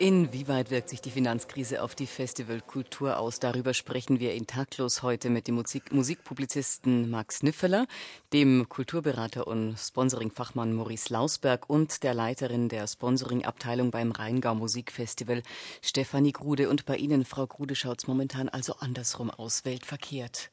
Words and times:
Inwieweit 0.00 0.70
wirkt 0.70 0.88
sich 0.88 1.02
die 1.02 1.10
Finanzkrise 1.10 1.82
auf 1.82 1.94
die 1.94 2.06
Festivalkultur 2.06 3.18
aus? 3.18 3.38
Darüber 3.38 3.74
sprechen 3.74 4.18
wir 4.18 4.32
in 4.32 4.46
Taktlos 4.46 5.02
heute 5.02 5.28
mit 5.28 5.46
dem 5.46 5.56
Musik 5.56 5.92
Musikpublizisten 5.92 7.10
Max 7.10 7.42
Niffeler, 7.42 7.86
dem 8.32 8.66
Kulturberater 8.70 9.46
und 9.46 9.76
Sponsoringfachmann 9.76 10.72
Maurice 10.72 11.12
Lausberg 11.12 11.68
und 11.68 12.02
der 12.02 12.14
Leiterin 12.14 12.70
der 12.70 12.86
Sponsoringabteilung 12.86 13.90
beim 13.90 14.10
Rheingau 14.10 14.54
Musikfestival 14.54 15.42
Stefanie 15.82 16.32
Grude. 16.32 16.70
Und 16.70 16.86
bei 16.86 16.96
Ihnen, 16.96 17.26
Frau 17.26 17.46
Grude, 17.46 17.74
schaut 17.74 17.98
es 17.98 18.06
momentan 18.06 18.48
also 18.48 18.76
andersrum 18.76 19.28
aus, 19.28 19.66
weltverkehrt. 19.66 20.50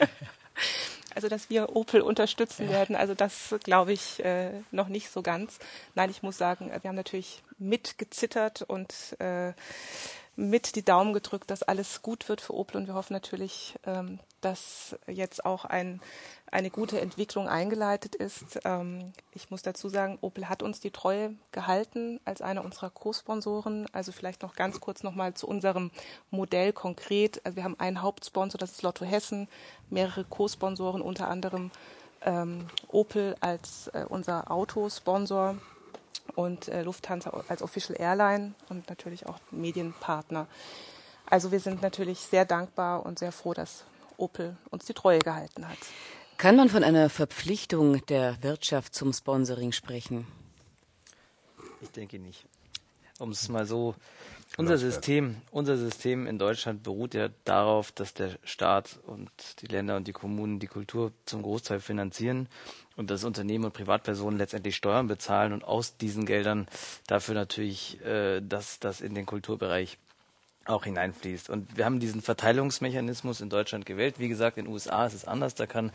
Also, 1.14 1.28
dass 1.28 1.50
wir 1.50 1.76
Opel 1.76 2.00
unterstützen 2.00 2.68
werden, 2.68 2.96
also 2.96 3.14
das 3.14 3.54
glaube 3.64 3.92
ich 3.92 4.24
äh, 4.24 4.50
noch 4.70 4.88
nicht 4.88 5.10
so 5.10 5.22
ganz. 5.22 5.58
Nein, 5.94 6.10
ich 6.10 6.22
muss 6.22 6.38
sagen, 6.38 6.70
wir 6.70 6.88
haben 6.88 6.96
natürlich 6.96 7.42
mitgezittert 7.58 8.62
und 8.62 8.92
äh, 9.20 9.52
mit 10.34 10.76
die 10.76 10.84
Daumen 10.84 11.12
gedrückt, 11.12 11.50
dass 11.50 11.62
alles 11.62 12.02
gut 12.02 12.28
wird 12.28 12.40
für 12.40 12.54
Opel 12.54 12.78
und 12.78 12.86
wir 12.86 12.94
hoffen 12.94 13.12
natürlich, 13.12 13.74
ähm, 13.84 14.18
dass 14.40 14.96
jetzt 15.06 15.44
auch 15.44 15.64
ein, 15.64 16.00
eine 16.50 16.70
gute 16.70 17.00
Entwicklung 17.00 17.48
eingeleitet 17.48 18.14
ist. 18.14 18.60
Ähm, 18.64 19.12
ich 19.32 19.50
muss 19.50 19.62
dazu 19.62 19.88
sagen, 19.88 20.18
Opel 20.20 20.48
hat 20.48 20.62
uns 20.62 20.80
die 20.80 20.90
Treue 20.90 21.34
gehalten 21.52 22.18
als 22.24 22.40
einer 22.40 22.64
unserer 22.64 22.90
Co-Sponsoren. 22.90 23.86
Also 23.92 24.10
vielleicht 24.10 24.42
noch 24.42 24.54
ganz 24.54 24.80
kurz 24.80 25.02
nochmal 25.02 25.34
zu 25.34 25.46
unserem 25.46 25.90
Modell 26.30 26.72
konkret. 26.72 27.44
Also 27.44 27.56
wir 27.56 27.64
haben 27.64 27.78
einen 27.78 28.00
Hauptsponsor, 28.00 28.58
das 28.58 28.72
ist 28.72 28.82
Lotto 28.82 29.04
Hessen, 29.04 29.48
mehrere 29.90 30.24
Co-Sponsoren, 30.24 31.02
unter 31.02 31.28
anderem 31.28 31.70
ähm, 32.24 32.66
Opel 32.88 33.36
als 33.40 33.88
äh, 33.88 34.06
unser 34.08 34.50
Autosponsor 34.50 35.56
und 36.34 36.68
äh, 36.68 36.82
Lufthansa 36.82 37.30
als 37.48 37.62
Official 37.62 38.00
Airline 38.00 38.54
und 38.68 38.88
natürlich 38.88 39.26
auch 39.26 39.38
Medienpartner. 39.50 40.46
Also 41.26 41.52
wir 41.52 41.60
sind 41.60 41.82
natürlich 41.82 42.18
sehr 42.20 42.44
dankbar 42.44 43.04
und 43.06 43.18
sehr 43.18 43.32
froh, 43.32 43.54
dass 43.54 43.84
Opel 44.16 44.56
uns 44.70 44.84
die 44.84 44.94
Treue 44.94 45.18
gehalten 45.18 45.68
hat. 45.68 45.78
Kann 46.36 46.56
man 46.56 46.68
von 46.68 46.82
einer 46.84 47.08
Verpflichtung 47.08 48.04
der 48.06 48.42
Wirtschaft 48.42 48.94
zum 48.94 49.12
Sponsoring 49.12 49.72
sprechen? 49.72 50.26
Ich 51.80 51.90
denke 51.90 52.18
nicht. 52.18 52.46
Um 53.22 53.30
es 53.30 53.48
mal 53.48 53.66
so. 53.66 53.94
Unser 54.56 54.78
System, 54.78 55.36
unser 55.52 55.76
System 55.76 56.26
in 56.26 56.38
Deutschland 56.38 56.82
beruht 56.82 57.14
ja 57.14 57.28
darauf, 57.44 57.92
dass 57.92 58.14
der 58.14 58.36
Staat 58.42 58.98
und 59.06 59.30
die 59.62 59.66
Länder 59.66 59.96
und 59.96 60.08
die 60.08 60.12
Kommunen 60.12 60.58
die 60.58 60.66
Kultur 60.66 61.12
zum 61.24 61.40
Großteil 61.40 61.78
finanzieren 61.78 62.48
und 62.96 63.10
dass 63.10 63.22
Unternehmen 63.22 63.64
und 63.64 63.74
Privatpersonen 63.74 64.38
letztendlich 64.38 64.74
Steuern 64.74 65.06
bezahlen 65.06 65.52
und 65.52 65.62
aus 65.64 65.96
diesen 65.96 66.26
Geldern 66.26 66.66
dafür 67.06 67.34
natürlich, 67.34 68.04
äh, 68.04 68.40
dass 68.40 68.80
das 68.80 69.00
in 69.00 69.14
den 69.14 69.24
Kulturbereich 69.24 69.98
auch 70.64 70.84
hineinfließt. 70.84 71.50
Und 71.50 71.76
wir 71.76 71.84
haben 71.84 72.00
diesen 72.00 72.22
Verteilungsmechanismus 72.22 73.40
in 73.40 73.48
Deutschland 73.48 73.86
gewählt. 73.86 74.18
Wie 74.18 74.28
gesagt, 74.28 74.58
in 74.58 74.66
den 74.66 74.72
USA 74.72 75.06
ist 75.06 75.14
es 75.14 75.24
anders. 75.24 75.54
Da 75.54 75.66
kann 75.66 75.90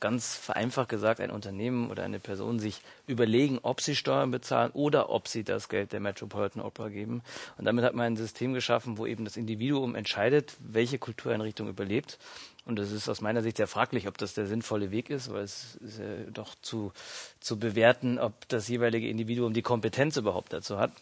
ganz 0.00 0.34
vereinfacht 0.36 0.88
gesagt 0.88 1.20
ein 1.20 1.30
Unternehmen 1.30 1.90
oder 1.90 2.04
eine 2.04 2.20
Person 2.20 2.58
sich 2.58 2.82
überlegen, 3.06 3.58
ob 3.62 3.80
sie 3.80 3.96
Steuern 3.96 4.30
bezahlen 4.30 4.70
oder 4.72 5.10
ob 5.10 5.28
sie 5.28 5.44
das 5.44 5.68
Geld 5.68 5.92
der 5.92 6.00
Metropolitan 6.00 6.62
Opera 6.62 6.88
geben. 6.88 7.22
Und 7.58 7.64
damit 7.64 7.84
hat 7.84 7.94
man 7.94 8.06
ein 8.06 8.16
System 8.16 8.54
geschaffen, 8.54 8.98
wo 8.98 9.06
eben 9.06 9.24
das 9.24 9.36
Individuum 9.36 9.94
entscheidet, 9.94 10.56
welche 10.60 10.98
Kultureinrichtung 10.98 11.68
überlebt. 11.68 12.18
Und 12.64 12.78
es 12.78 12.92
ist 12.92 13.08
aus 13.08 13.20
meiner 13.20 13.42
Sicht 13.42 13.56
sehr 13.56 13.66
fraglich, 13.66 14.06
ob 14.06 14.18
das 14.18 14.34
der 14.34 14.46
sinnvolle 14.46 14.92
Weg 14.92 15.10
ist, 15.10 15.32
weil 15.32 15.42
es 15.42 15.74
ist 15.76 15.98
ja 15.98 16.30
doch 16.32 16.54
zu, 16.62 16.92
zu 17.40 17.58
bewerten, 17.58 18.20
ob 18.20 18.48
das 18.48 18.68
jeweilige 18.68 19.08
Individuum 19.08 19.52
die 19.52 19.62
Kompetenz 19.62 20.16
überhaupt 20.16 20.52
dazu 20.52 20.78
hat. 20.78 20.92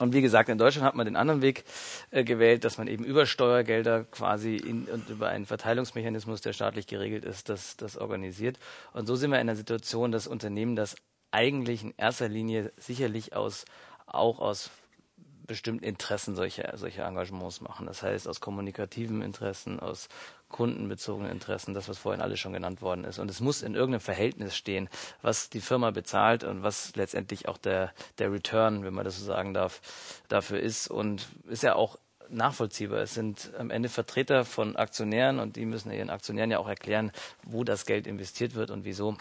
Und 0.00 0.14
wie 0.14 0.22
gesagt, 0.22 0.48
in 0.48 0.56
Deutschland 0.56 0.86
hat 0.86 0.94
man 0.94 1.04
den 1.04 1.14
anderen 1.14 1.42
Weg 1.42 1.64
äh, 2.10 2.24
gewählt, 2.24 2.64
dass 2.64 2.78
man 2.78 2.88
eben 2.88 3.04
über 3.04 3.26
Steuergelder 3.26 4.04
quasi 4.04 4.56
in, 4.56 4.86
und 4.86 5.10
über 5.10 5.28
einen 5.28 5.44
Verteilungsmechanismus, 5.44 6.40
der 6.40 6.54
staatlich 6.54 6.86
geregelt 6.86 7.24
ist, 7.24 7.50
das, 7.50 7.76
das 7.76 7.98
organisiert. 7.98 8.58
Und 8.94 9.06
so 9.06 9.14
sind 9.14 9.30
wir 9.30 9.36
in 9.36 9.48
einer 9.48 9.56
Situation, 9.56 10.10
dass 10.10 10.26
Unternehmen 10.26 10.74
das 10.74 10.96
eigentlich 11.32 11.84
in 11.84 11.94
erster 11.98 12.28
Linie 12.28 12.72
sicherlich 12.78 13.36
aus, 13.36 13.66
auch 14.06 14.38
aus 14.38 14.70
bestimmten 15.46 15.84
Interessen 15.84 16.34
solche, 16.34 16.72
solche 16.76 17.02
Engagements 17.02 17.60
machen. 17.60 17.86
Das 17.86 18.02
heißt, 18.02 18.26
aus 18.26 18.40
kommunikativen 18.40 19.20
Interessen, 19.20 19.80
aus 19.80 20.08
kundenbezogenen 20.50 21.32
Interessen, 21.32 21.72
das, 21.72 21.88
was 21.88 21.98
vorhin 21.98 22.20
alles 22.20 22.38
schon 22.38 22.52
genannt 22.52 22.82
worden 22.82 23.04
ist. 23.04 23.18
Und 23.18 23.30
es 23.30 23.40
muss 23.40 23.62
in 23.62 23.74
irgendeinem 23.74 24.00
Verhältnis 24.00 24.54
stehen, 24.54 24.90
was 25.22 25.48
die 25.48 25.60
Firma 25.60 25.90
bezahlt 25.90 26.44
und 26.44 26.62
was 26.62 26.94
letztendlich 26.96 27.48
auch 27.48 27.56
der, 27.56 27.92
der 28.18 28.30
Return, 28.30 28.84
wenn 28.84 28.92
man 28.92 29.04
das 29.04 29.18
so 29.18 29.24
sagen 29.24 29.54
darf, 29.54 29.80
dafür 30.28 30.60
ist. 30.60 30.88
Und 30.88 31.28
ist 31.48 31.62
ja 31.62 31.74
auch 31.74 31.98
nachvollziehbar. 32.28 32.98
Es 33.00 33.14
sind 33.14 33.50
am 33.58 33.70
Ende 33.70 33.88
Vertreter 33.88 34.44
von 34.44 34.76
Aktionären 34.76 35.38
und 35.38 35.56
die 35.56 35.64
müssen 35.64 35.90
ihren 35.90 36.10
Aktionären 36.10 36.50
ja 36.50 36.58
auch 36.58 36.68
erklären, 36.68 37.12
wo 37.44 37.64
das 37.64 37.86
Geld 37.86 38.06
investiert 38.06 38.54
wird 38.54 38.70
und 38.70 38.84
wieso. 38.84 39.16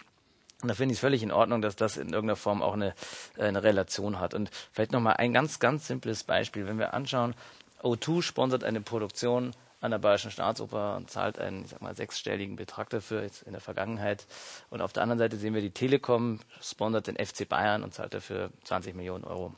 Und 0.62 0.68
da 0.68 0.74
finde 0.74 0.92
ich 0.92 0.98
es 0.98 1.02
völlig 1.02 1.24
in 1.24 1.32
Ordnung, 1.32 1.62
dass 1.62 1.78
das 1.78 1.96
in 1.96 2.10
irgendeiner 2.10 2.36
Form 2.36 2.62
auch 2.62 2.74
eine, 2.74 2.94
eine 3.38 3.64
Relation 3.64 4.20
hat. 4.20 4.34
Und 4.34 4.52
vielleicht 4.74 4.92
nochmal 4.92 5.16
ein 5.18 5.34
ganz, 5.34 5.60
ganz 5.60 5.88
simples 5.88 6.24
Beispiel. 6.26 6.68
Wenn 6.68 6.80
wir 6.80 6.94
anschauen, 6.94 7.34
O2 7.82 8.22
sponsert 8.22 8.66
eine 8.66 8.82
Produktion 8.82 9.54
an 9.82 9.92
der 9.92 10.00
Bayerischen 10.00 10.32
Staatsoper 10.32 10.98
und 10.98 11.10
zahlt 11.10 11.40
einen, 11.40 11.64
ich 11.64 11.72
sag 11.72 11.82
mal, 11.82 11.96
sechsstelligen 11.96 12.56
Betrag 12.56 12.90
dafür 12.90 13.24
jetzt 13.24 13.44
in 13.44 13.54
der 13.54 13.62
Vergangenheit. 13.62 14.26
Und 14.70 14.82
auf 14.82 14.94
der 14.94 15.04
anderen 15.04 15.20
Seite 15.20 15.38
sehen 15.38 15.54
wir 15.54 15.62
die 15.62 15.72
Telekom 15.72 16.40
sponsert 16.62 17.08
den 17.08 17.16
FC 17.16 17.48
Bayern 17.48 17.84
und 17.84 17.94
zahlt 17.94 18.14
dafür 18.14 18.52
20 18.64 18.96
Millionen 18.96 19.24
Euro. 19.24 19.56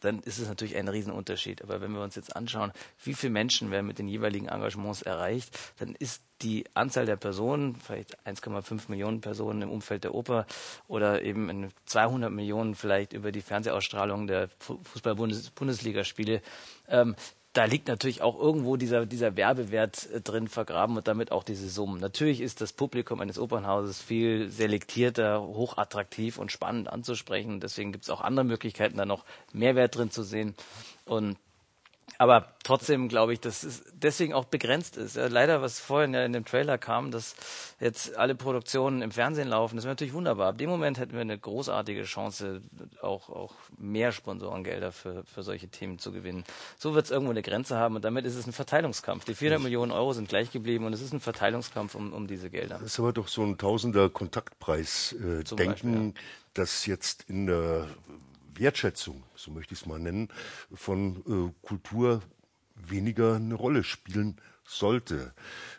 Dann 0.00 0.20
ist 0.20 0.38
es 0.38 0.48
natürlich 0.48 0.76
ein 0.76 0.88
Riesenunterschied. 0.88 1.62
Aber 1.62 1.80
wenn 1.80 1.92
wir 1.92 2.02
uns 2.02 2.14
jetzt 2.14 2.34
anschauen, 2.34 2.72
wie 3.04 3.14
viele 3.14 3.32
Menschen 3.32 3.70
werden 3.70 3.86
mit 3.86 3.98
den 3.98 4.08
jeweiligen 4.08 4.48
Engagements 4.48 5.02
erreicht, 5.02 5.58
dann 5.78 5.94
ist 5.94 6.22
die 6.40 6.64
Anzahl 6.72 7.04
der 7.04 7.16
Personen, 7.16 7.76
vielleicht 7.76 8.18
1,5 8.26 8.84
Millionen 8.88 9.20
Personen 9.20 9.60
im 9.62 9.70
Umfeld 9.70 10.04
der 10.04 10.14
Oper 10.14 10.46
oder 10.88 11.22
eben 11.22 11.70
200 11.84 12.32
Millionen 12.32 12.74
vielleicht 12.74 13.12
über 13.12 13.30
die 13.30 13.42
Fernsehausstrahlung 13.42 14.26
der 14.26 14.48
Fußball-Bundesligaspiele, 14.58 16.40
ähm, 16.88 17.14
da 17.52 17.64
liegt 17.64 17.88
natürlich 17.88 18.22
auch 18.22 18.38
irgendwo 18.38 18.76
dieser, 18.76 19.06
dieser 19.06 19.36
Werbewert 19.36 20.08
äh, 20.10 20.20
drin 20.20 20.46
vergraben 20.46 20.96
und 20.96 21.08
damit 21.08 21.32
auch 21.32 21.42
diese 21.42 21.68
Summen. 21.68 22.00
Natürlich 22.00 22.40
ist 22.40 22.60
das 22.60 22.72
Publikum 22.72 23.20
eines 23.20 23.38
Opernhauses 23.38 24.00
viel 24.00 24.48
selektierter, 24.50 25.42
hochattraktiv 25.42 26.38
und 26.38 26.52
spannend 26.52 26.88
anzusprechen. 26.88 27.60
Deswegen 27.60 27.90
gibt 27.90 28.04
es 28.04 28.10
auch 28.10 28.20
andere 28.20 28.44
Möglichkeiten, 28.44 28.96
da 28.96 29.04
noch 29.04 29.24
Mehrwert 29.52 29.96
drin 29.96 30.10
zu 30.10 30.22
sehen. 30.22 30.54
Und 31.06 31.36
aber 32.18 32.54
trotzdem 32.62 33.08
glaube 33.08 33.32
ich, 33.32 33.40
dass 33.40 33.62
es 33.62 33.82
deswegen 33.92 34.34
auch 34.34 34.44
begrenzt 34.44 34.96
ist. 34.96 35.16
Ja, 35.16 35.26
leider, 35.26 35.62
was 35.62 35.80
vorhin 35.80 36.14
ja 36.14 36.24
in 36.24 36.32
dem 36.32 36.44
Trailer 36.44 36.78
kam, 36.78 37.10
dass 37.10 37.34
jetzt 37.80 38.16
alle 38.16 38.34
Produktionen 38.34 39.02
im 39.02 39.10
Fernsehen 39.10 39.48
laufen, 39.48 39.76
das 39.76 39.84
wäre 39.84 39.92
natürlich 39.92 40.12
wunderbar. 40.12 40.48
Ab 40.48 40.58
dem 40.58 40.70
Moment 40.70 40.98
hätten 40.98 41.12
wir 41.12 41.20
eine 41.20 41.38
großartige 41.38 42.04
Chance, 42.04 42.62
auch, 43.02 43.30
auch 43.30 43.54
mehr 43.78 44.12
Sponsorengelder 44.12 44.92
für, 44.92 45.24
für 45.24 45.42
solche 45.42 45.68
Themen 45.68 45.98
zu 45.98 46.12
gewinnen. 46.12 46.44
So 46.78 46.94
wird 46.94 47.06
es 47.06 47.10
irgendwo 47.10 47.30
eine 47.30 47.42
Grenze 47.42 47.76
haben 47.76 47.96
und 47.96 48.04
damit 48.04 48.24
ist 48.24 48.36
es 48.36 48.46
ein 48.46 48.52
Verteilungskampf. 48.52 49.24
Die 49.24 49.34
400 49.34 49.62
Millionen 49.62 49.92
Euro 49.92 50.12
sind 50.12 50.28
gleich 50.28 50.50
geblieben 50.50 50.84
und 50.84 50.92
es 50.92 51.00
ist 51.00 51.12
ein 51.12 51.20
Verteilungskampf 51.20 51.94
um, 51.94 52.12
um 52.12 52.26
diese 52.26 52.50
Gelder. 52.50 52.74
Das 52.74 52.82
ist 52.82 52.98
aber 52.98 53.12
doch 53.12 53.28
so 53.28 53.42
ein 53.42 53.58
Tausender 53.58 54.08
Kontaktpreis-Denken, 54.08 55.58
äh, 55.58 55.66
Beispiel, 55.66 56.06
ja. 56.06 56.12
das 56.54 56.86
jetzt 56.86 57.24
in 57.28 57.46
der 57.46 57.88
Wertschätzung, 58.60 59.24
so 59.34 59.50
möchte 59.50 59.74
ich 59.74 59.80
es 59.80 59.86
mal 59.86 59.98
nennen, 59.98 60.28
von 60.72 61.16
äh, 61.26 61.66
Kultur 61.66 62.22
weniger 62.76 63.36
eine 63.36 63.54
Rolle 63.54 63.82
spielen 63.82 64.36
sollte. 64.64 65.32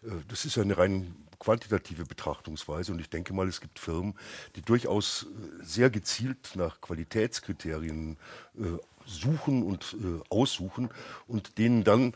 Äh, 0.03 0.09
das 0.27 0.45
ist 0.45 0.57
eine 0.57 0.77
rein 0.77 1.15
quantitative 1.39 2.05
Betrachtungsweise 2.05 2.91
und 2.91 2.99
ich 2.99 3.09
denke 3.09 3.33
mal, 3.33 3.47
es 3.47 3.61
gibt 3.61 3.79
Firmen, 3.79 4.15
die 4.55 4.61
durchaus 4.61 5.23
äh, 5.23 5.63
sehr 5.63 5.89
gezielt 5.89 6.51
nach 6.55 6.81
Qualitätskriterien 6.81 8.17
äh, 8.57 8.63
suchen 9.05 9.63
und 9.63 9.95
aussuchen 10.29 10.89
und 11.27 11.57
denen 11.57 11.84
dann 11.84 12.13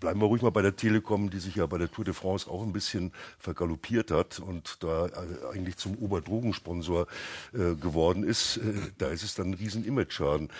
bleiben 0.00 0.20
wir 0.20 0.26
ruhig 0.26 0.42
mal 0.42 0.50
bei 0.50 0.62
der 0.62 0.76
Telekom, 0.76 1.30
die 1.30 1.38
sich 1.38 1.56
ja 1.56 1.66
bei 1.66 1.78
der 1.78 1.90
Tour 1.90 2.04
de 2.04 2.14
France 2.14 2.50
auch 2.50 2.62
ein 2.62 2.72
bisschen 2.72 3.12
vergaloppiert 3.38 4.10
hat 4.10 4.38
und 4.38 4.82
da 4.82 5.06
äh, 5.06 5.10
eigentlich 5.52 5.76
zum 5.76 5.96
Oberdrogensponsor 5.98 7.06
äh, 7.52 7.74
geworden 7.74 8.22
ist. 8.22 8.58
Äh, 8.58 8.74
da 8.98 9.08
ist 9.08 9.22
es 9.22 9.34
dann 9.34 9.50
ein 9.50 9.54
riesen 9.54 9.84
Image-Schaden. 9.84 10.50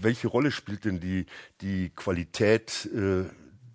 Welche 0.00 0.28
Rolle 0.28 0.50
spielt 0.50 0.84
denn 0.84 1.00
die, 1.00 1.26
die 1.60 1.90
Qualität 1.90 2.88
äh, 2.94 3.24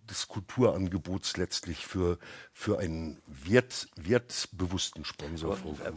des 0.09 0.27
Kulturangebots 0.27 1.37
letztlich 1.37 1.85
für, 1.85 2.17
für 2.51 2.79
einen 2.79 3.21
wert, 3.27 3.87
wertbewussten 3.95 5.05
Sponsor. 5.05 5.57
Äh, 5.57 5.91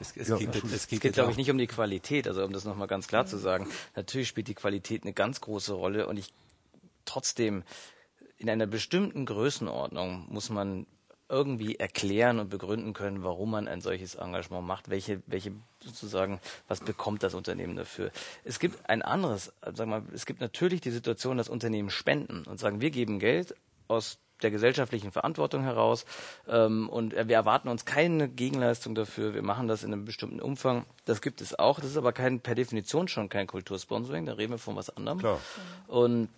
es, 0.00 0.16
es, 0.16 0.28
ja, 0.28 0.36
geht, 0.36 0.54
es 0.64 0.88
geht, 0.88 1.00
geht 1.00 1.14
glaube 1.14 1.30
ich, 1.30 1.36
nicht 1.36 1.50
um 1.50 1.58
die 1.58 1.66
Qualität, 1.66 2.28
also 2.28 2.44
um 2.44 2.52
das 2.52 2.64
nochmal 2.64 2.88
ganz 2.88 3.06
klar 3.06 3.26
zu 3.26 3.38
sagen. 3.38 3.68
Natürlich 3.94 4.28
spielt 4.28 4.48
die 4.48 4.54
Qualität 4.54 5.02
eine 5.02 5.12
ganz 5.12 5.40
große 5.40 5.72
Rolle 5.72 6.06
und 6.06 6.18
ich 6.18 6.32
trotzdem 7.04 7.62
in 8.38 8.50
einer 8.50 8.66
bestimmten 8.66 9.26
Größenordnung 9.26 10.26
muss 10.28 10.50
man 10.50 10.86
irgendwie 11.28 11.76
erklären 11.76 12.38
und 12.38 12.50
begründen 12.50 12.92
können, 12.92 13.24
warum 13.24 13.50
man 13.50 13.66
ein 13.66 13.80
solches 13.80 14.14
Engagement 14.14 14.66
macht, 14.66 14.90
welche, 14.90 15.22
welche 15.26 15.52
sozusagen, 15.80 16.40
was 16.68 16.80
bekommt 16.80 17.22
das 17.22 17.34
Unternehmen 17.34 17.74
dafür. 17.74 18.10
Es 18.44 18.60
gibt 18.60 18.88
ein 18.88 19.02
anderes, 19.02 19.52
sagen 19.62 19.78
wir 19.78 19.86
mal, 19.86 20.02
es 20.14 20.26
gibt 20.26 20.40
natürlich 20.40 20.80
die 20.80 20.90
Situation, 20.90 21.36
dass 21.36 21.48
Unternehmen 21.48 21.90
spenden 21.90 22.44
und 22.44 22.60
sagen, 22.60 22.80
wir 22.80 22.90
geben 22.90 23.18
Geld 23.18 23.56
aus 23.88 24.18
der 24.42 24.50
gesellschaftlichen 24.50 25.12
Verantwortung 25.12 25.62
heraus 25.62 26.04
ähm, 26.46 26.88
und 26.88 27.14
wir 27.14 27.34
erwarten 27.34 27.68
uns 27.68 27.86
keine 27.86 28.28
Gegenleistung 28.28 28.94
dafür. 28.94 29.34
Wir 29.34 29.42
machen 29.42 29.66
das 29.66 29.82
in 29.82 29.92
einem 29.92 30.04
bestimmten 30.04 30.40
Umfang. 30.40 30.84
Das 31.06 31.22
gibt 31.22 31.40
es 31.40 31.58
auch. 31.58 31.80
Das 31.80 31.90
ist 31.90 31.96
aber 31.96 32.12
kein 32.12 32.40
per 32.40 32.54
Definition 32.54 33.08
schon 33.08 33.28
kein 33.30 33.46
Kultursponsoring. 33.46 34.26
Da 34.26 34.34
reden 34.34 34.52
wir 34.52 34.58
von 34.58 34.76
was 34.76 34.94
anderem. 34.94 35.18
Klar. 35.18 35.40
Und 35.86 36.28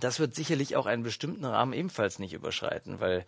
das 0.00 0.18
wird 0.20 0.34
sicherlich 0.34 0.76
auch 0.76 0.86
einen 0.86 1.02
bestimmten 1.02 1.44
Rahmen 1.44 1.72
ebenfalls 1.72 2.18
nicht 2.18 2.32
überschreiten, 2.32 3.00
weil 3.00 3.24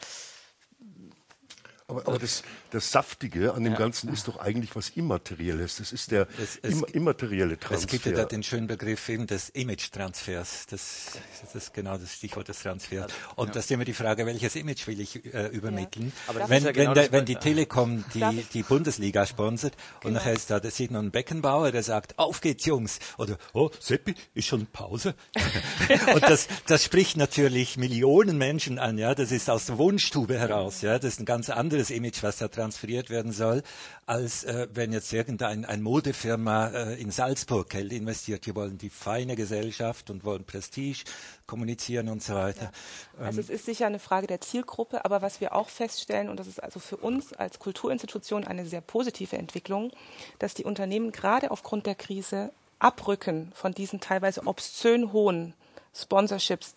aber, 1.87 2.09
aber 2.09 2.19
das, 2.19 2.43
das 2.71 2.91
Saftige 2.91 3.53
an 3.53 3.63
dem 3.63 3.75
ja. 3.75 3.79
Ganzen 3.79 4.11
ist 4.11 4.27
doch 4.27 4.39
eigentlich 4.39 4.75
was 4.75 4.89
Immaterielles. 4.89 5.77
Das 5.77 5.93
ist 5.93 6.13
der 6.13 6.27
es, 6.43 6.59
es, 6.63 6.81
immaterielle 6.95 7.59
Transfer. 7.59 7.85
Es 7.85 7.87
gibt 7.87 8.07
ja 8.07 8.13
da 8.13 8.25
den 8.25 8.43
schönen 8.43 8.67
Begriff 8.67 9.07
eben 9.11 9.27
des 9.27 9.51
Image-Transfers. 9.51 10.67
Das, 10.71 11.19
das, 11.43 11.55
ist 11.55 11.75
genau 11.75 11.99
das 11.99 12.15
Stichwort 12.15 12.49
des 12.49 12.61
Transfers. 12.61 13.13
Und 13.37 13.49
ja. 13.49 13.53
das 13.53 13.67
ist 13.67 13.71
immer 13.71 13.85
die 13.85 13.93
Frage, 13.93 14.25
welches 14.25 14.57
Image 14.57 14.87
will 14.87 14.99
ich 14.99 15.27
äh, 15.27 15.49
übermitteln? 15.49 16.11
Ja. 16.27 16.49
wenn, 16.49 16.65
genau 16.65 16.89
wenn, 16.89 16.95
der, 16.95 17.13
wenn 17.13 17.27
die 17.27 17.37
Telekom 17.37 18.03
die, 18.15 18.47
die 18.55 18.63
Bundesliga 18.63 19.27
sponsert 19.27 19.75
genau. 19.77 20.09
und 20.09 20.13
nachher 20.15 20.33
ist 20.33 20.51
da 20.51 20.61
der 20.61 20.71
Sidnon 20.71 21.11
Beckenbauer, 21.11 21.71
der 21.71 21.83
sagt, 21.83 22.19
auf 22.19 22.41
geht's 22.41 22.65
Jungs. 22.65 22.99
Oder, 23.19 23.37
oh, 23.53 23.69
Seppi, 23.79 24.15
ist 24.33 24.47
schon 24.47 24.65
Pause. 24.69 25.15
und 26.15 26.23
das, 26.23 26.49
das 26.67 26.83
spricht 26.83 27.19
natürlich 27.19 27.77
Millionen 27.77 28.39
Menschen 28.39 28.79
an. 28.79 28.97
Ja, 28.97 29.15
Das 29.15 29.31
ist 29.31 29.51
aus 29.51 29.67
der 29.67 29.77
Wohnstube 29.77 30.39
heraus. 30.39 30.81
Ja, 30.81 30.99
Das 30.99 31.13
ist 31.13 31.21
ein 31.21 31.27
ganz 31.27 31.51
anderes 31.51 31.74
anderes 31.75 31.91
Image, 31.91 32.23
was 32.23 32.38
da 32.38 32.47
transferiert 32.47 33.11
werden 33.11 33.32
soll, 33.32 33.62
als 34.06 34.44
äh, 34.44 34.69
wenn 34.73 34.93
jetzt 34.93 35.12
irgendein 35.12 35.65
ein 35.65 35.82
Modefirma 35.82 36.69
äh, 36.69 37.00
in 37.00 37.11
Salzburg 37.11 37.69
Geld 37.69 37.93
investiert. 37.93 38.47
Die 38.47 38.55
wollen 38.55 38.79
die 38.79 38.91
feine 38.91 39.35
Gesellschaft 39.35 40.09
und 40.09 40.23
wollen 40.25 40.44
Prestige 40.44 41.03
kommunizieren 41.49 42.09
und 42.09 42.23
so 42.23 42.35
weiter. 42.35 42.71
Ja. 43.19 43.26
Also 43.26 43.41
ähm, 43.41 43.44
es 43.44 43.50
ist 43.50 43.67
sicher 43.67 43.87
eine 43.87 43.99
Frage 43.99 44.29
der 44.29 44.41
Zielgruppe, 44.41 45.05
aber 45.05 45.21
was 45.21 45.41
wir 45.41 45.53
auch 45.53 45.69
feststellen, 45.69 46.29
und 46.29 46.38
das 46.38 46.47
ist 46.47 46.62
also 46.62 46.79
für 46.79 46.97
uns 46.97 47.32
als 47.32 47.59
Kulturinstitution 47.59 48.44
eine 48.44 48.67
sehr 48.67 48.81
positive 48.81 49.37
Entwicklung, 49.37 49.91
dass 50.38 50.55
die 50.55 50.65
Unternehmen 50.65 51.11
gerade 51.11 51.50
aufgrund 51.50 51.87
der 51.87 51.97
Krise 51.97 52.53
abrücken 52.79 53.50
von 53.55 53.73
diesen 53.73 53.99
teilweise 53.99 54.47
obszön 54.47 55.12
hohen 55.12 55.55
Sponsorships, 55.93 56.76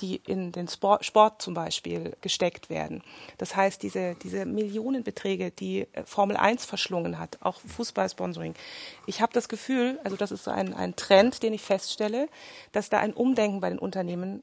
die 0.00 0.16
in 0.26 0.52
den 0.52 0.68
Sport, 0.68 1.04
Sport 1.04 1.42
zum 1.42 1.54
Beispiel 1.54 2.16
gesteckt 2.20 2.70
werden. 2.70 3.02
Das 3.38 3.56
heißt, 3.56 3.82
diese, 3.82 4.14
diese 4.22 4.46
Millionenbeträge, 4.46 5.50
die 5.50 5.86
äh, 5.92 6.04
Formel 6.04 6.36
1 6.36 6.64
verschlungen 6.64 7.18
hat, 7.18 7.38
auch 7.40 7.60
Fußballsponsoring. 7.60 8.54
Ich 9.06 9.20
habe 9.20 9.32
das 9.32 9.48
Gefühl, 9.48 9.98
also 10.04 10.16
das 10.16 10.30
ist 10.30 10.48
ein, 10.48 10.74
ein 10.74 10.96
Trend, 10.96 11.42
den 11.42 11.52
ich 11.52 11.62
feststelle, 11.62 12.28
dass 12.72 12.90
da 12.90 12.98
ein 12.98 13.12
Umdenken 13.12 13.60
bei 13.60 13.68
den 13.70 13.78
Unternehmen 13.78 14.42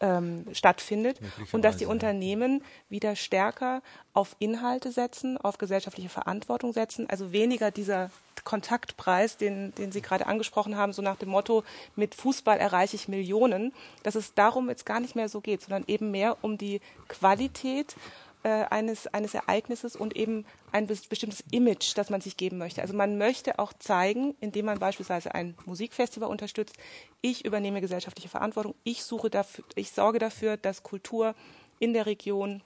ähm, 0.00 0.46
stattfindet 0.52 1.18
und 1.52 1.62
dass 1.64 1.76
die 1.76 1.86
Unternehmen 1.86 2.62
wieder 2.88 3.16
stärker 3.16 3.82
auf 4.12 4.36
Inhalte 4.38 4.92
setzen, 4.92 5.38
auf 5.38 5.58
gesellschaftliche 5.58 6.08
Verantwortung 6.08 6.72
setzen, 6.72 7.08
also 7.08 7.32
weniger 7.32 7.70
dieser 7.70 8.10
Kontaktpreis, 8.44 9.36
den, 9.36 9.74
den 9.74 9.92
Sie 9.92 10.00
gerade 10.00 10.26
angesprochen 10.26 10.76
haben, 10.76 10.92
so 10.92 11.02
nach 11.02 11.16
dem 11.16 11.28
Motto, 11.28 11.64
mit 11.96 12.14
Fußball 12.14 12.58
erreiche 12.58 12.96
ich 12.96 13.08
Millionen, 13.08 13.72
dass 14.04 14.14
es 14.14 14.34
darum 14.34 14.68
jetzt 14.70 14.86
gar 14.86 15.00
nicht 15.00 15.16
mehr 15.16 15.28
so 15.28 15.40
geht, 15.40 15.62
sondern 15.62 15.84
eben 15.86 16.10
mehr 16.10 16.36
um 16.42 16.56
die 16.56 16.80
Qualität 17.08 17.96
äh, 18.42 18.64
eines, 18.70 19.06
eines 19.08 19.34
Ereignisses 19.34 19.96
und 19.96 20.16
eben 20.16 20.44
ein 20.72 20.86
bestimmtes 20.86 21.44
Image, 21.50 21.96
das 21.96 22.10
man 22.10 22.20
sich 22.20 22.36
geben 22.36 22.58
möchte. 22.58 22.82
Also 22.82 22.94
man 22.94 23.18
möchte 23.18 23.58
auch 23.58 23.72
zeigen, 23.72 24.34
indem 24.40 24.66
man 24.66 24.78
beispielsweise 24.78 25.34
ein 25.34 25.56
Musikfestival 25.64 26.28
unterstützt, 26.28 26.76
ich 27.20 27.44
übernehme 27.44 27.80
gesellschaftliche 27.80 28.28
Verantwortung, 28.28 28.74
ich 28.84 29.02
suche 29.02 29.30
dafür, 29.30 29.64
ich 29.74 29.90
sorge 29.90 30.18
dafür, 30.18 30.56
dass 30.56 30.82
Kultur 30.82 31.34
in 31.78 31.92
der 31.92 32.06
Region 32.06 32.62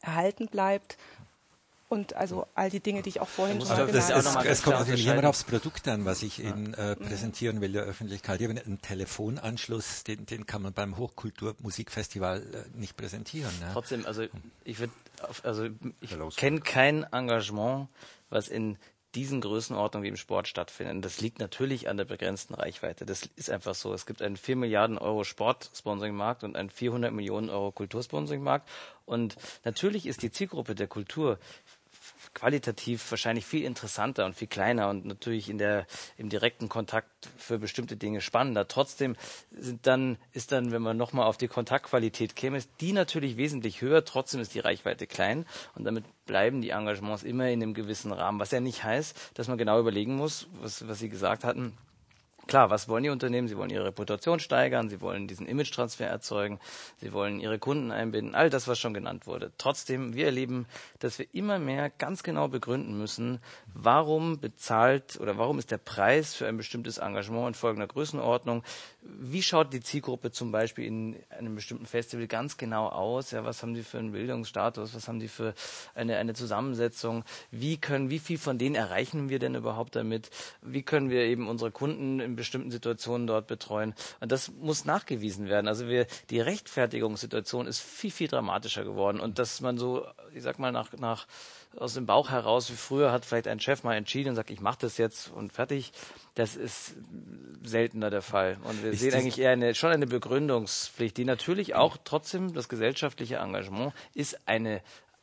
erhalten 0.00 0.46
bleibt 0.46 0.96
und 1.88 2.14
also 2.14 2.46
all 2.54 2.70
die 2.70 2.80
Dinge, 2.80 3.02
die 3.02 3.08
ich 3.08 3.20
auch 3.20 3.28
vorhin 3.28 3.60
schon 3.60 3.68
genannt 3.68 3.92
habe. 3.92 4.46
Es, 4.48 4.58
es 4.58 4.62
kommt 4.62 4.78
natürlich 4.78 5.06
immer 5.06 5.28
aufs 5.28 5.44
Produkt 5.44 5.88
an, 5.88 6.04
was 6.04 6.22
ich 6.22 6.38
Ihnen 6.38 6.74
äh, 6.74 6.96
präsentieren 6.96 7.60
will 7.60 7.72
der 7.72 7.84
Öffentlichkeit. 7.84 8.40
Eben 8.40 8.58
einen 8.58 8.80
Telefonanschluss, 8.80 10.04
den, 10.04 10.26
den 10.26 10.46
kann 10.46 10.62
man 10.62 10.72
beim 10.72 10.96
Hochkulturmusikfestival 10.96 12.42
äh, 12.42 12.78
nicht 12.78 12.96
präsentieren. 12.96 13.52
Ne? 13.60 13.70
Trotzdem, 13.72 14.04
also 14.04 14.24
ich 14.64 14.78
würde, 14.78 14.92
also 15.42 15.68
ich 16.00 16.36
kenne 16.36 16.60
kein 16.60 17.04
Engagement, 17.04 17.88
was 18.28 18.48
in 18.48 18.76
diesen 19.14 19.40
Größenordnungen 19.40 20.04
wie 20.04 20.10
im 20.10 20.16
Sport 20.16 20.48
stattfindet. 20.48 21.04
Das 21.04 21.20
liegt 21.20 21.38
natürlich 21.38 21.88
an 21.88 21.96
der 21.96 22.04
begrenzten 22.04 22.54
Reichweite. 22.54 23.06
Das 23.06 23.22
ist 23.36 23.50
einfach 23.50 23.74
so. 23.74 23.92
Es 23.94 24.04
gibt 24.04 24.20
einen 24.20 24.36
4 24.36 24.56
Milliarden 24.56 24.98
Euro 24.98 25.24
Sportsponsoring-Markt 25.24 26.44
und 26.44 26.56
einen 26.56 26.68
400 26.68 27.12
Millionen 27.12 27.48
Euro 27.48 27.72
Kultursponsoring-Markt. 27.72 28.68
Und 29.06 29.36
natürlich 29.64 30.06
ist 30.06 30.22
die 30.22 30.30
Zielgruppe 30.30 30.74
der 30.74 30.88
Kultur 30.88 31.38
qualitativ 32.34 33.10
wahrscheinlich 33.10 33.46
viel 33.46 33.64
interessanter 33.64 34.24
und 34.24 34.34
viel 34.34 34.48
kleiner 34.48 34.88
und 34.88 35.04
natürlich 35.04 35.48
in 35.48 35.58
der, 35.58 35.86
im 36.16 36.28
direkten 36.28 36.68
Kontakt 36.68 37.28
für 37.36 37.58
bestimmte 37.58 37.96
Dinge 37.96 38.20
spannender. 38.20 38.68
Trotzdem 38.68 39.16
sind 39.50 39.86
dann, 39.86 40.18
ist 40.32 40.52
dann, 40.52 40.72
wenn 40.72 40.82
man 40.82 40.96
nochmal 40.96 41.26
auf 41.26 41.36
die 41.36 41.48
Kontaktqualität 41.48 42.36
käme, 42.36 42.58
ist 42.58 42.70
die 42.80 42.92
natürlich 42.92 43.36
wesentlich 43.36 43.80
höher. 43.80 44.04
Trotzdem 44.04 44.40
ist 44.40 44.54
die 44.54 44.60
Reichweite 44.60 45.06
klein 45.06 45.46
und 45.74 45.84
damit 45.84 46.04
bleiben 46.26 46.60
die 46.60 46.70
Engagements 46.70 47.22
immer 47.22 47.48
in 47.48 47.62
einem 47.62 47.74
gewissen 47.74 48.12
Rahmen. 48.12 48.40
Was 48.40 48.50
ja 48.50 48.60
nicht 48.60 48.84
heißt, 48.84 49.32
dass 49.34 49.48
man 49.48 49.58
genau 49.58 49.80
überlegen 49.80 50.14
muss, 50.14 50.48
was, 50.60 50.86
was 50.86 50.98
Sie 50.98 51.08
gesagt 51.08 51.44
hatten, 51.44 51.76
Klar, 52.48 52.70
was 52.70 52.88
wollen 52.88 53.02
die 53.02 53.10
Unternehmen? 53.10 53.46
Sie 53.46 53.58
wollen 53.58 53.68
ihre 53.68 53.84
Reputation 53.84 54.40
steigern, 54.40 54.88
sie 54.88 55.02
wollen 55.02 55.28
diesen 55.28 55.46
Image-Transfer 55.46 56.06
erzeugen, 56.06 56.58
sie 56.98 57.12
wollen 57.12 57.40
ihre 57.40 57.58
Kunden 57.58 57.92
einbinden, 57.92 58.34
all 58.34 58.48
das, 58.48 58.66
was 58.66 58.78
schon 58.78 58.94
genannt 58.94 59.26
wurde. 59.26 59.52
Trotzdem, 59.58 60.14
wir 60.14 60.24
erleben, 60.24 60.66
dass 60.98 61.18
wir 61.18 61.26
immer 61.34 61.58
mehr 61.58 61.90
ganz 61.90 62.22
genau 62.22 62.48
begründen 62.48 62.96
müssen, 62.96 63.40
warum 63.74 64.40
bezahlt 64.40 65.20
oder 65.20 65.36
warum 65.36 65.58
ist 65.58 65.70
der 65.70 65.76
Preis 65.76 66.34
für 66.34 66.48
ein 66.48 66.56
bestimmtes 66.56 66.96
Engagement 66.96 67.48
in 67.48 67.54
folgender 67.54 67.86
Größenordnung, 67.86 68.64
wie 69.02 69.42
schaut 69.42 69.72
die 69.72 69.80
Zielgruppe 69.80 70.32
zum 70.32 70.50
Beispiel 70.50 70.84
in 70.84 71.16
einem 71.30 71.54
bestimmten 71.54 71.86
Festival 71.86 72.26
ganz 72.26 72.56
genau 72.56 72.88
aus? 72.88 73.30
Ja, 73.30 73.44
was 73.44 73.62
haben 73.62 73.74
die 73.74 73.82
für 73.82 73.98
einen 73.98 74.12
Bildungsstatus? 74.12 74.94
Was 74.94 75.08
haben 75.08 75.20
die 75.20 75.28
für 75.28 75.54
eine, 75.94 76.16
eine 76.16 76.34
Zusammensetzung? 76.34 77.24
Wie 77.50 77.78
können, 77.78 78.10
wie 78.10 78.18
viel 78.18 78.38
von 78.38 78.58
denen 78.58 78.74
erreichen 78.74 79.28
wir 79.28 79.38
denn 79.38 79.54
überhaupt 79.54 79.96
damit? 79.96 80.30
Wie 80.62 80.82
können 80.82 81.10
wir 81.10 81.22
eben 81.22 81.48
unsere 81.48 81.70
Kunden 81.70 82.20
in 82.20 82.36
bestimmten 82.38 82.70
Situationen 82.70 83.26
dort 83.26 83.46
betreuen? 83.46 83.94
Und 84.20 84.32
das 84.32 84.50
muss 84.50 84.84
nachgewiesen 84.84 85.48
werden. 85.48 85.68
Also 85.68 85.88
wir, 85.88 86.06
die 86.30 86.40
Rechtfertigungssituation 86.40 87.66
ist 87.66 87.80
viel, 87.80 88.10
viel 88.10 88.28
dramatischer 88.28 88.84
geworden. 88.84 89.20
Und 89.20 89.38
dass 89.38 89.60
man 89.60 89.76
so, 89.76 90.06
ich 90.34 90.42
sag 90.42 90.58
mal, 90.58 90.72
nach, 90.72 90.92
nach, 90.94 91.26
aus 91.76 91.94
dem 91.94 92.06
Bauch 92.06 92.30
heraus, 92.30 92.70
wie 92.70 92.76
früher 92.76 93.12
hat 93.12 93.24
vielleicht 93.24 93.48
ein 93.48 93.60
Chef 93.60 93.84
mal 93.84 93.94
entschieden 93.94 94.30
und 94.30 94.36
sagt, 94.36 94.50
ich 94.50 94.60
mache 94.60 94.78
das 94.80 94.96
jetzt 94.96 95.30
und 95.30 95.52
fertig. 95.52 95.92
Das 96.34 96.56
ist 96.56 96.94
seltener 97.62 98.10
der 98.10 98.22
Fall. 98.22 98.58
Und 98.64 98.82
wir 98.82 98.92
ist 98.92 99.00
sehen 99.00 99.14
eigentlich 99.14 99.38
eher 99.38 99.50
eine, 99.50 99.74
schon 99.74 99.90
eine 99.90 100.06
Begründungspflicht, 100.06 101.16
die 101.16 101.24
natürlich 101.24 101.74
auch 101.74 101.96
trotzdem 102.04 102.54
das 102.54 102.68
gesellschaftliche 102.68 103.36
Engagement 103.36 103.92
ist 104.14 104.38
eine 104.48 104.80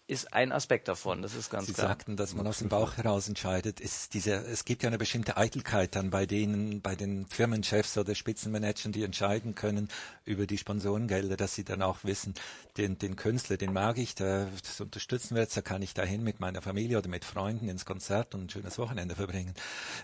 ist 0.08 0.34
ein 0.34 0.52
Aspekt 0.52 0.88
davon, 0.88 1.24
das 1.24 1.34
ist 1.34 1.50
ganz 1.50 1.66
Sie 1.66 1.74
klar. 1.74 1.88
Sie 1.88 1.92
sagten, 1.92 2.16
dass 2.16 2.36
man 2.36 2.46
aus 2.46 2.60
dem 2.60 2.70
Bauch 2.70 2.96
heraus 2.96 3.28
entscheidet. 3.28 3.80
Ist 3.80 4.14
diese, 4.14 4.36
es 4.36 4.64
gibt 4.64 4.84
ja 4.84 4.88
eine 4.88 5.00
bestimmte 5.00 5.36
Eitelkeit 5.36 5.96
dann 5.96 6.12
bei 6.12 6.28
denen, 6.28 6.82
bei 6.82 6.96
den 6.96 7.26
Firmenchefs 7.26 7.98
oder 7.98 8.14
Spitzenmanagern, 8.14 8.92
die 8.92 9.04
entscheiden 9.04 9.56
können 9.56 9.90
über 10.24 10.46
die 10.46 10.60
Sponsorengelder, 10.60 11.38
dass 11.38 11.56
sie 11.56 11.64
dann 11.64 11.82
auch 11.82 12.04
wissen, 12.04 12.36
den, 12.78 13.00
den 13.00 13.16
Künstler, 13.16 13.58
den 13.58 13.74
mag 13.74 13.98
ich, 13.98 14.14
der, 14.14 14.48
das 14.62 14.80
unterstützen 14.80 15.36
wir 15.36 15.42
jetzt, 15.42 15.58
da 15.58 15.62
kann 15.62 15.82
ich 15.82 15.96
dahin 15.96 16.24
mit 16.24 16.40
meiner 16.40 16.62
Familie 16.62 17.00
oder 17.00 17.10
mit 17.10 17.26
Freunden 17.26 17.68
ins 17.68 17.86
Konzert 17.86 18.36
und 18.36 18.44
ein 18.46 18.50
schönes 18.50 18.78
Wochenende 18.78 19.16
verbringen. 19.16 19.56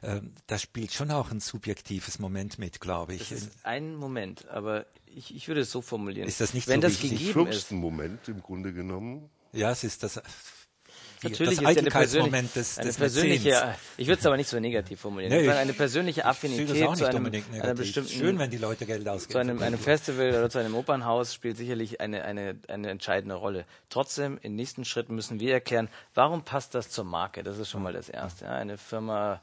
Ähm, 0.01 0.33
da 0.47 0.57
spielt 0.57 0.93
schon 0.93 1.11
auch 1.11 1.29
ein 1.29 1.41
subjektives 1.41 2.17
Moment 2.17 2.57
mit, 2.57 2.79
glaube 2.79 3.13
ich. 3.13 3.29
Das 3.29 3.43
ist 3.43 3.65
ein 3.65 3.95
Moment, 3.95 4.47
aber 4.47 4.87
ich, 5.05 5.35
ich 5.35 5.47
würde 5.47 5.61
es 5.61 5.71
so 5.71 5.81
formulieren. 5.81 6.27
Ist 6.27 6.41
das 6.41 6.55
nicht 6.55 6.67
Wenn 6.67 6.81
so 6.81 6.87
das 6.87 6.99
gegeben 6.99 7.45
ist, 7.47 7.71
Moment 7.71 8.27
im 8.27 8.41
Grunde 8.41 8.73
genommen 8.73 9.29
ja, 9.53 9.71
es 9.71 9.83
ist 9.83 10.03
das. 10.03 10.21
Natürlich 11.23 11.59
das 11.59 11.71
ist 11.71 11.77
eine, 11.77 11.89
persönlich, 11.91 12.53
des, 12.53 12.79
eine 12.79 12.93
persönliche, 12.93 13.75
ich 13.97 14.07
würde 14.07 14.19
es 14.19 14.25
aber 14.25 14.37
nicht 14.37 14.49
so 14.49 14.59
negativ 14.59 15.01
formulieren. 15.01 15.31
Nee, 15.31 15.43
ich 15.43 15.51
eine 15.51 15.73
persönliche 15.73 16.25
Affinität 16.25 16.97
zu 16.97 17.05
einem, 17.05 17.27
einer 17.27 17.75
bestimmten, 17.75 18.09
schön, 18.09 18.39
wenn 18.39 18.49
die 18.49 18.57
Leute 18.57 18.87
Geld 18.87 19.07
ausgeben. 19.07 19.31
Zu 19.33 19.37
einem, 19.37 19.61
einem 19.61 19.77
Festival 19.77 20.29
oder 20.29 20.49
zu 20.49 20.57
einem 20.57 20.73
Opernhaus 20.73 21.35
spielt 21.35 21.57
sicherlich 21.57 22.01
eine, 22.01 22.23
eine, 22.23 22.57
eine 22.67 22.89
entscheidende 22.89 23.35
Rolle. 23.35 23.65
Trotzdem, 23.89 24.39
im 24.41 24.55
nächsten 24.55 24.83
Schritt 24.83 25.09
müssen 25.09 25.39
wir 25.39 25.53
erklären, 25.53 25.89
warum 26.15 26.43
passt 26.43 26.73
das 26.73 26.89
zur 26.89 27.05
Marke? 27.05 27.43
Das 27.43 27.59
ist 27.59 27.69
schon 27.69 27.83
mal 27.83 27.93
das 27.93 28.09
Erste. 28.09 28.45
Ja, 28.45 28.53
eine 28.53 28.79
Firma, 28.79 29.41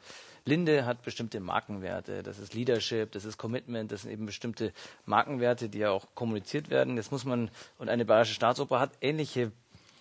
Linde 0.48 0.84
hat 0.84 1.02
bestimmte 1.02 1.38
Markenwerte. 1.38 2.24
Das 2.24 2.40
ist 2.40 2.54
Leadership, 2.54 3.12
das 3.12 3.24
ist 3.24 3.38
Commitment, 3.38 3.92
das 3.92 4.02
sind 4.02 4.10
eben 4.10 4.26
bestimmte 4.26 4.72
Markenwerte, 5.04 5.68
die 5.68 5.78
ja 5.78 5.90
auch 5.90 6.06
kommuniziert 6.16 6.70
werden. 6.70 6.96
Das 6.96 7.12
muss 7.12 7.24
man, 7.24 7.50
und 7.78 7.88
eine 7.88 8.04
Bayerische 8.04 8.34
Staatsoper 8.34 8.80
hat 8.80 8.90
ähnliche 9.00 9.52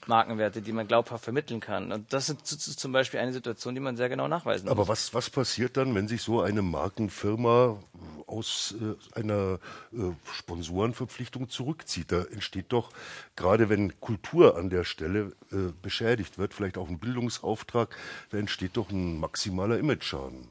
Markenwerte, 0.08 0.62
die 0.62 0.72
man 0.72 0.88
glaubhaft 0.88 1.24
vermitteln 1.24 1.60
kann. 1.60 1.92
Und 1.92 2.12
das 2.14 2.30
ist 2.30 2.80
zum 2.80 2.92
Beispiel 2.92 3.20
eine 3.20 3.34
Situation, 3.34 3.76
die 3.76 3.82
man 3.82 3.98
sehr 3.98 4.10
genau 4.10 4.28
nachweisen 4.28 4.66
muss. 4.66 4.72
Aber 4.72 4.88
was, 4.88 5.14
was 5.14 5.30
passiert 5.30 5.78
dann, 5.78 5.94
wenn 5.96 6.08
sich 6.08 6.22
so 6.22 6.42
eine 6.42 6.62
Markenfirma 6.62 7.78
aus 8.26 8.76
äh, 8.82 9.20
einer 9.20 9.60
äh, 9.94 10.12
Sponsorenverpflichtung 10.32 11.50
zurückzieht? 11.50 12.12
Da 12.12 12.24
entsteht 12.24 12.68
doch, 12.70 12.92
gerade 13.36 13.70
wenn 13.70 14.00
Kultur 14.00 14.58
an 14.58 14.70
der 14.70 14.84
Stelle 14.84 15.34
äh, 15.52 15.72
beschädigt 15.82 16.38
wird, 16.38 16.54
vielleicht 16.54 16.78
auch 16.78 16.90
ein 16.90 17.00
Bildungsauftrag, 17.00 17.96
da 18.30 18.38
entsteht 18.38 18.78
doch 18.78 18.90
ein 18.90 19.20
maximaler 19.20 19.78
Imageschaden. 19.78 20.50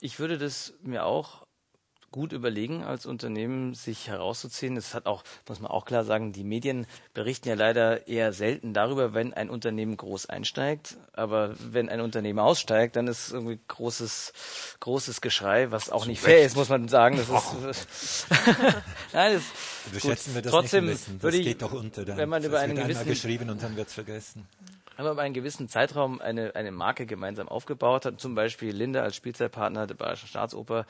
Ich 0.00 0.18
würde 0.18 0.38
das 0.38 0.74
mir 0.82 1.04
auch 1.06 1.44
gut 2.14 2.32
überlegen, 2.32 2.84
als 2.84 3.06
Unternehmen 3.06 3.74
sich 3.74 4.06
herauszuziehen. 4.06 4.76
Es 4.76 4.94
hat 4.94 5.06
auch, 5.06 5.24
muss 5.48 5.58
man 5.58 5.68
auch 5.68 5.84
klar 5.84 6.04
sagen, 6.04 6.32
die 6.32 6.44
Medien 6.44 6.86
berichten 7.12 7.48
ja 7.48 7.56
leider 7.56 8.06
eher 8.06 8.32
selten 8.32 8.72
darüber, 8.72 9.14
wenn 9.14 9.34
ein 9.34 9.50
Unternehmen 9.50 9.96
groß 9.96 10.26
einsteigt. 10.26 10.96
Aber 11.12 11.56
wenn 11.58 11.88
ein 11.88 12.00
Unternehmen 12.00 12.38
aussteigt, 12.38 12.94
dann 12.94 13.08
ist 13.08 13.32
irgendwie 13.32 13.58
großes, 13.66 14.32
großes 14.78 15.22
Geschrei, 15.22 15.72
was 15.72 15.90
auch 15.90 16.06
nicht 16.06 16.20
fair 16.20 16.44
ist, 16.44 16.54
muss 16.54 16.68
man 16.68 16.86
sagen. 16.86 17.16
Das 17.16 17.28
ist, 17.64 18.26
Nein, 19.12 19.34
das, 19.34 19.42
Überschätzen 19.90 20.36
wir 20.36 20.42
das 20.42 20.52
trotzdem 20.52 20.86
nicht 20.86 21.08
Das 21.08 21.20
würde 21.20 21.36
ich, 21.38 21.46
geht 21.46 21.62
doch 21.62 21.72
unter. 21.72 22.04
Dann. 22.04 22.16
Wenn 22.16 22.28
man 22.28 22.44
über 22.44 22.60
einen 22.60 22.76
gewissen, 22.76 23.06
geschrieben 23.06 23.50
und 23.50 23.60
dann 23.60 23.74
wird's 23.76 23.92
vergessen 23.92 24.46
haben 24.96 25.04
wir 25.04 25.12
über 25.12 25.22
einen 25.22 25.34
gewissen 25.34 25.68
Zeitraum 25.68 26.20
eine, 26.20 26.54
eine 26.54 26.72
Marke 26.72 27.06
gemeinsam 27.06 27.48
aufgebaut 27.48 28.06
hat, 28.06 28.20
zum 28.20 28.34
Beispiel 28.34 28.74
Linde 28.74 29.02
als 29.02 29.16
Spielzeitpartner 29.16 29.86
der 29.86 29.94
Bayerischen 29.94 30.28
Staatsoper, 30.28 30.86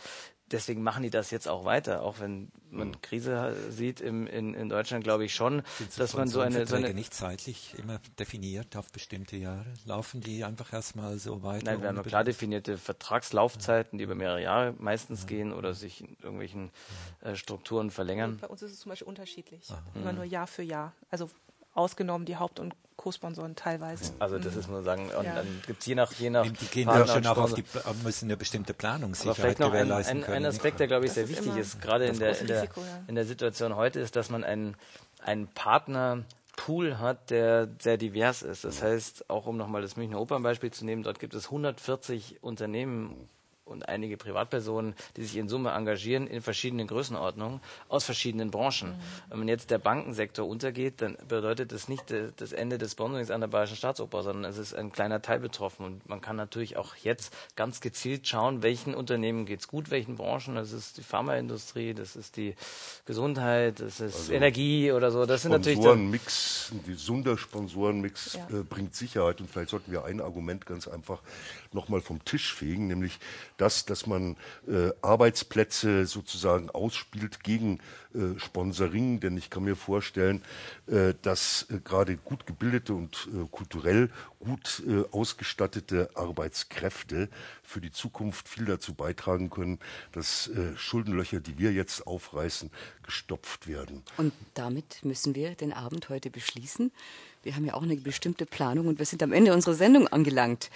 deswegen 0.51 0.83
machen 0.83 1.03
die 1.03 1.11
das 1.11 1.31
jetzt 1.31 1.49
auch 1.49 1.65
weiter, 1.65 2.03
auch 2.03 2.21
wenn 2.21 2.51
man 2.71 2.89
mhm. 2.89 3.01
Krise 3.03 3.55
sieht 3.71 4.01
im, 4.01 4.27
in, 4.27 4.55
in 4.55 4.69
Deutschland, 4.69 5.05
glaube 5.05 5.25
ich 5.25 5.35
schon, 5.35 5.63
dass 5.97 6.15
man 6.15 6.29
so 6.29 6.41
eine, 6.41 6.67
so 6.67 6.77
eine 6.77 6.93
nicht 6.93 7.15
zeitlich 7.15 7.75
immer 7.79 8.01
definiert 8.19 8.77
auf 8.77 8.91
bestimmte 8.91 9.37
Jahre 9.37 9.65
laufen 9.85 10.21
die 10.21 10.45
einfach 10.45 10.73
erstmal 10.73 11.19
so 11.19 11.43
weiter. 11.43 11.65
Nein, 11.65 11.83
wir 11.83 11.89
haben 11.89 12.03
klar 12.03 12.25
definierte 12.25 12.79
Vertragslaufzeiten, 12.79 13.99
die 13.99 14.05
über 14.05 14.15
mehrere 14.15 14.43
Jahre 14.43 14.75
meistens 14.79 15.23
ja. 15.23 15.29
gehen 15.29 15.53
oder 15.53 15.75
sich 15.75 16.01
in 16.01 16.17
irgendwelchen 16.23 16.71
äh, 17.21 17.35
Strukturen 17.37 17.91
verlängern. 17.91 18.39
Bei 18.41 18.49
uns 18.49 18.63
ist 18.63 18.73
es 18.73 18.81
zum 18.81 18.91
Beispiel 18.91 19.09
unterschiedlich, 19.09 19.71
Aha. 19.71 19.83
immer 19.95 20.13
nur 20.13 20.25
Jahr 20.25 20.47
für 20.47 20.63
Jahr. 20.63 20.93
Also 21.11 21.31
ausgenommen 21.75 22.25
die 22.25 22.37
Haupt- 22.37 22.61
und 22.61 22.75
Co-Sponsoren 22.97 23.57
teilweise. 23.57 24.13
Also 24.19 24.39
das 24.39 24.57
ist 24.57 24.69
nur 24.69 24.83
sagen, 24.83 25.11
und 25.19 25.25
ja. 25.25 25.35
dann 25.35 25.63
gibt 25.67 25.81
es 25.81 25.87
je 25.87 25.95
nach 25.95 26.13
je 26.13 26.31
nach 26.31 26.47
die 26.47 26.67
gehen 26.67 26.87
dann 26.87 27.07
schon 27.07 27.27
auch 27.27 27.37
auf 27.37 27.55
die 27.55 27.65
müssen 28.05 28.27
eine 28.27 28.37
bestimmte 28.37 28.73
Planungssicherheit 28.73 29.37
vielleicht 29.37 29.59
noch 29.59 29.73
ein, 29.73 29.91
ein, 29.91 30.25
ein 30.25 30.47
Aspekt, 30.47 30.81
der 30.81 30.87
glaube 30.87 31.07
ich 31.07 31.13
sehr 31.13 31.29
wichtig 31.29 31.57
ist, 31.57 31.81
gerade 31.83 32.07
in 32.07 32.19
der 32.19 32.39
in 32.41 32.47
der, 32.47 32.63
Risiko, 32.63 32.81
ja. 32.81 33.03
in 33.09 33.15
der 33.15 33.25
Situation 33.25 33.77
heute, 33.77 34.01
ist, 34.01 34.17
dass 34.17 34.31
man 34.31 34.45
einen 34.45 34.77
einen 35.23 35.49
Partner 35.49 36.25
Pool 36.57 36.99
hat, 36.99 37.31
der 37.31 37.69
sehr 37.81 37.97
divers 37.97 38.43
ist. 38.43 38.65
Das 38.65 38.83
heißt, 38.83 39.29
auch 39.29 39.47
um 39.47 39.57
nochmal 39.57 39.83
das 39.83 39.97
Münchner 39.97 40.21
Opernbeispiel 40.21 40.71
zu 40.71 40.85
nehmen, 40.85 41.03
dort 41.03 41.19
gibt 41.19 41.35
es 41.35 41.47
140 41.47 42.43
Unternehmen 42.43 43.29
und 43.75 43.89
einige 43.89 44.17
Privatpersonen, 44.17 44.95
die 45.17 45.25
sich 45.25 45.37
in 45.37 45.49
Summe 45.49 45.73
engagieren 45.73 46.27
in 46.27 46.41
verschiedenen 46.41 46.87
Größenordnungen 46.87 47.61
aus 47.89 48.05
verschiedenen 48.05 48.51
Branchen. 48.51 48.91
Mhm. 49.31 49.41
Wenn 49.41 49.49
jetzt 49.49 49.71
der 49.71 49.79
Bankensektor 49.79 50.47
untergeht, 50.47 51.03
dann 51.03 51.19
bedeutet 51.29 51.73
das 51.73 51.89
nicht 51.89 52.05
das 52.37 52.53
Ende 52.53 52.79
des 52.79 52.93
Sponsorings 52.93 53.31
an 53.31 53.41
der 53.41 53.49
Bayerischen 53.49 53.77
Staatsoper, 53.77 54.23
sondern 54.23 54.51
es 54.51 54.59
ist 54.59 54.75
ein 54.75 54.93
kleiner 54.93 55.21
Teil 55.21 55.41
betroffen. 55.41 55.85
Und 55.85 56.09
man 56.09 56.21
kann 56.21 56.37
natürlich 56.37 56.77
auch 56.77 56.95
jetzt 56.97 57.35
ganz 57.57 57.81
gezielt 57.81 58.27
schauen, 58.27 58.63
welchen 58.63 58.95
Unternehmen 58.95 59.45
geht 59.45 59.61
es 59.61 59.69
gut, 59.69 59.91
welchen 59.91 60.17
Branchen. 60.17 60.55
Das 60.55 60.73
ist 60.73 60.97
die 60.99 61.03
Pharmaindustrie, 61.03 61.95
das 61.95 62.17
ist 62.17 62.37
die 62.37 62.55
Gesundheit, 63.05 63.81
das 63.81 64.01
ist 64.01 64.15
also 64.15 64.33
Energie 64.33 64.93
oder 64.93 65.11
so. 65.11 65.27
Das 65.27 65.43
sind 65.43 65.51
natürlich 65.51 65.79
Sponsorenmix, 65.79 66.71
ein 66.73 66.85
gesunder 66.87 67.37
Sponsorenmix 67.37 68.35
ja. 68.35 68.61
äh, 68.61 68.63
bringt 68.63 68.95
Sicherheit. 68.95 69.41
Und 69.41 69.51
vielleicht 69.51 69.71
sollten 69.71 69.91
wir 69.91 70.05
ein 70.05 70.21
Argument 70.21 70.65
ganz 70.65 70.87
einfach 70.87 71.21
nochmal 71.73 72.01
vom 72.01 72.25
Tisch 72.25 72.55
fegen, 72.55 72.87
nämlich 72.87 73.19
das, 73.65 73.87
dass 73.87 74.07
man 74.07 74.37
äh, 74.69 74.91
Arbeitsplätze 75.01 76.05
sozusagen 76.05 76.69
ausspielt 76.69 77.43
gegen 77.43 77.79
äh, 78.15 78.39
Sponsoring. 78.39 79.21
Denn 79.21 79.39
ich 79.39 79.49
kann 79.49 79.65
mir 79.65 79.75
vorstellen, 79.75 80.43
äh, 80.87 81.15
dass 81.23 81.67
äh, 81.71 81.81
gerade 81.83 82.19
gut 82.19 82.47
gebildete 82.47 82.93
und 82.93 83.27
äh, 83.33 83.47
kulturell 83.51 84.11
gut 84.39 84.83
äh, 84.87 85.05
ausgestattete 85.13 86.11
Arbeitskräfte 86.15 87.31
für 87.63 87.81
die 87.81 87.91
Zukunft 87.91 88.49
viel 88.49 88.67
dazu 88.67 88.93
beitragen 88.93 89.49
können, 89.49 89.79
dass 90.13 90.51
Schuldenlöcher, 90.77 91.41
die 91.41 91.59
wir 91.59 91.73
jetzt 91.73 92.07
aufreißen, 92.07 92.71
gestopft 93.03 93.67
werden. 93.67 94.03
Und 94.19 94.35
damit 94.53 95.03
müssen 95.03 95.35
wir 95.35 95.55
den 95.55 95.73
Abend 95.73 96.11
heute 96.11 96.29
beschließen. 96.29 96.93
Wir 97.43 97.57
haben 97.57 97.65
ja 97.65 97.73
auch 97.73 97.83
eine 97.83 97.97
bestimmte 97.97 98.45
Planung 98.45 98.87
und 98.87 98.99
wir 98.99 99.07
sind 99.07 99.23
am 99.23 99.33
Ende 99.33 99.55
unserer 99.55 99.75
Sendung 99.75 100.09
angelangt. 100.09 100.71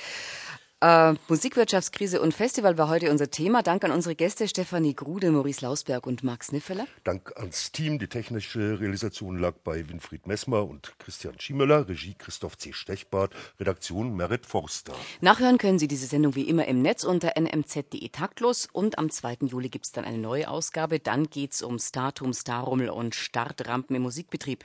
Äh, 0.81 1.15
Musikwirtschaftskrise 1.27 2.21
und 2.21 2.33
Festival 2.33 2.79
war 2.79 2.89
heute 2.89 3.11
unser 3.11 3.33
Thema. 3.33 3.65
Dank 3.65 3.83
an 3.85 3.91
unsere 3.91 4.15
Gäste 4.15 4.47
Stefanie 4.47 4.95
Grude, 4.95 5.33
Maurice 5.33 5.67
Lausberg 5.67 6.07
und 6.07 6.23
Max 6.23 6.53
Niffeler. 6.53 6.87
Dank 7.03 7.33
ans 7.37 7.73
Team. 7.73 7.99
Die 7.99 8.07
technische 8.07 8.79
Realisation 8.79 9.39
lag 9.39 9.55
bei 9.65 9.89
Winfried 9.89 10.29
Messmer 10.29 10.69
und 10.69 10.97
Christian 11.01 11.35
Schiemöller. 11.41 11.89
Regie 11.89 12.15
Christoph 12.15 12.57
C. 12.59 12.73
Stechbart. 12.73 13.35
Redaktion 13.59 14.15
Merit 14.15 14.47
Forster. 14.47 14.95
Nachhören 15.21 15.59
können 15.59 15.81
Sie 15.81 15.89
diese 15.89 16.07
Sendung 16.07 16.37
wie 16.37 16.49
immer 16.49 16.69
im 16.69 16.81
Netz 16.81 17.03
unter 17.03 17.33
nmz.de 17.37 18.09
taktlos. 18.11 18.69
Und 18.73 18.99
am 18.99 19.11
2. 19.11 19.39
Juli 19.47 19.71
gibt 19.71 19.87
es 19.87 19.91
dann 19.91 20.05
eine 20.05 20.19
neue 20.19 20.49
Ausgabe. 20.49 21.01
Dann 21.01 21.29
geht 21.29 21.55
es 21.55 21.63
um 21.63 21.81
Startum, 21.81 22.33
Starrummel 22.33 22.91
und 22.91 23.17
Startrampen 23.17 23.97
im 23.97 24.03
Musikbetrieb. 24.03 24.65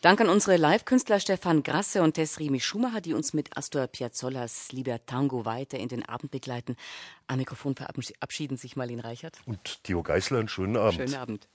Dank 0.00 0.20
an 0.20 0.28
unsere 0.28 0.56
Live-Künstler 0.56 1.20
Stefan 1.20 1.62
Grasse 1.62 2.02
und 2.02 2.14
Tesrimi 2.14 2.58
Schumacher, 2.58 3.00
die 3.00 3.14
uns 3.14 3.32
mit 3.32 3.56
Astor 3.56 3.86
Piazzolas 3.86 4.72
Lieber 4.72 4.98
Tango 5.06 5.44
weiter 5.52 5.78
in 5.78 5.88
den 5.88 6.02
Abend 6.04 6.30
begleiten. 6.30 6.76
Am 7.26 7.38
Mikrofon 7.38 7.74
verabschieden 7.74 8.56
sich 8.56 8.76
Marlene 8.76 9.04
Reichert. 9.04 9.38
Und 9.46 9.84
Theo 9.84 10.02
Geißler, 10.02 10.38
einen 10.38 10.48
schönen 10.48 10.76
Abend. 10.76 10.94
Schönen 10.94 11.14
Abend. 11.14 11.48